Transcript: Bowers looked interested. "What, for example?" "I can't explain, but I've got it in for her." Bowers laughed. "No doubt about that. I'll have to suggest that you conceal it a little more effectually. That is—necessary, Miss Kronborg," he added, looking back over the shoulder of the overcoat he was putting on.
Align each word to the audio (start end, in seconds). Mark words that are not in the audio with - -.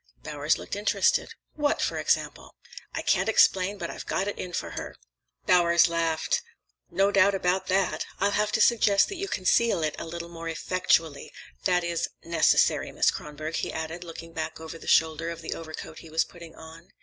Bowers 0.23 0.57
looked 0.57 0.75
interested. 0.75 1.29
"What, 1.53 1.79
for 1.79 1.99
example?" 1.99 2.55
"I 2.91 3.03
can't 3.03 3.29
explain, 3.29 3.77
but 3.77 3.91
I've 3.91 4.07
got 4.07 4.27
it 4.27 4.35
in 4.39 4.51
for 4.51 4.71
her." 4.71 4.95
Bowers 5.45 5.87
laughed. 5.89 6.41
"No 6.89 7.11
doubt 7.11 7.35
about 7.35 7.67
that. 7.67 8.07
I'll 8.19 8.31
have 8.31 8.51
to 8.53 8.61
suggest 8.61 9.09
that 9.09 9.17
you 9.17 9.27
conceal 9.27 9.83
it 9.83 9.95
a 9.99 10.07
little 10.07 10.29
more 10.29 10.47
effectually. 10.49 11.31
That 11.65 11.83
is—necessary, 11.83 12.91
Miss 12.91 13.11
Kronborg," 13.11 13.57
he 13.57 13.71
added, 13.71 14.03
looking 14.03 14.33
back 14.33 14.59
over 14.59 14.79
the 14.79 14.87
shoulder 14.87 15.29
of 15.29 15.41
the 15.43 15.53
overcoat 15.53 15.99
he 15.99 16.09
was 16.09 16.25
putting 16.25 16.55
on. 16.55 16.89